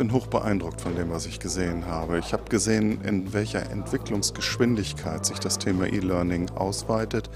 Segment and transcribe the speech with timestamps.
[0.00, 2.18] bin hoch beeindruckt von dem, was ich gesehen habe.
[2.20, 7.28] Ich habe gesehen, in welcher Entwicklungsgeschwindigkeit sich das Thema E-Learning ausweitet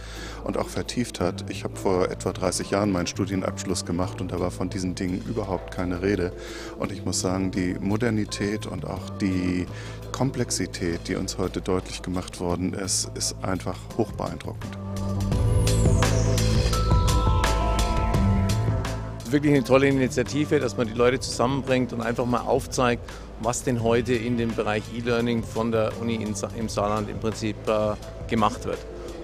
[0.44, 1.50] und auch vertieft hat.
[1.50, 5.22] Ich habe vor etwa 30 Jahren meinen Studienabschluss gemacht und da war von diesen Dingen
[5.28, 6.32] überhaupt keine Rede.
[6.78, 9.66] Und ich muss sagen, die Modernität und auch die
[10.10, 14.78] Komplexität, die uns heute deutlich gemacht worden ist, ist einfach hoch beeindruckend.
[19.34, 23.02] Wirklich eine tolle Initiative, dass man die Leute zusammenbringt und einfach mal aufzeigt,
[23.42, 27.94] was denn heute in dem Bereich E-Learning von der Uni im Saarland im Prinzip äh,
[28.30, 28.78] gemacht wird.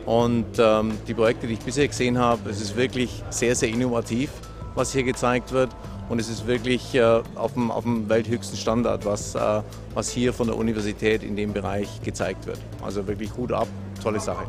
[0.06, 4.30] Und ähm, die Projekte, die ich bisher gesehen habe, es ist wirklich sehr, sehr innovativ,
[4.74, 5.70] was hier gezeigt wird.
[6.09, 9.62] Und es ist wirklich äh, auf, dem, auf dem welthöchsten Standard, was, äh,
[9.95, 12.58] was hier von der Universität in dem Bereich gezeigt wird.
[12.83, 13.69] Also wirklich Hut ab,
[14.02, 14.45] tolle Sache.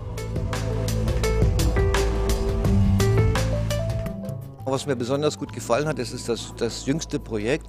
[4.65, 7.65] Was mir besonders gut gefallen hat, das ist das, das jüngste Projekt,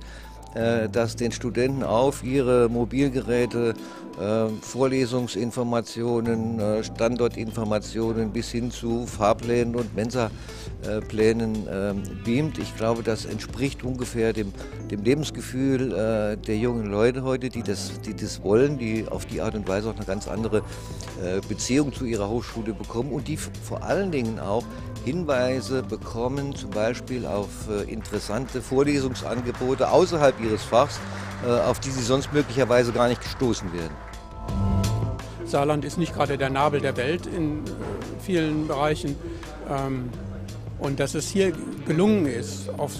[0.55, 3.75] äh, das den Studenten auf ihre Mobilgeräte
[4.21, 12.59] äh, Vorlesungsinformationen, äh, Standortinformationen bis hin zu Fahrplänen und Mensa-Plänen ähm, beamt.
[12.59, 14.53] Ich glaube, das entspricht ungefähr dem,
[14.91, 19.41] dem Lebensgefühl äh, der jungen Leute heute, die das, die das wollen, die auf die
[19.41, 20.63] Art und Weise auch eine ganz andere
[21.48, 24.65] Beziehung zu ihrer Hochschule bekommen und die vor allen Dingen auch
[25.05, 27.48] Hinweise bekommen, zum Beispiel auf
[27.86, 31.00] interessante Vorlesungsangebote außerhalb ihres Fachs,
[31.67, 33.95] auf die sie sonst möglicherweise gar nicht gestoßen werden.
[35.53, 37.70] Saarland ist nicht gerade der Nabel der Welt in äh,
[38.20, 39.17] vielen Bereichen.
[39.69, 40.08] Ähm,
[40.78, 41.53] und dass es hier
[41.86, 42.92] gelungen ist, auf,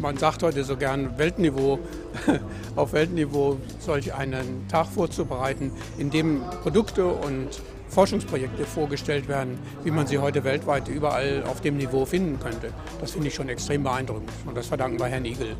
[0.00, 1.78] man sagt heute so gern Weltniveau,
[2.76, 7.62] auf Weltniveau solch einen Tag vorzubereiten, in dem Produkte und
[7.92, 12.72] Forschungsprojekte vorgestellt werden, wie man sie heute weltweit überall auf dem Niveau finden könnte.
[13.00, 15.56] Das finde ich schon extrem beeindruckend und das verdanken wir Herrn Igel.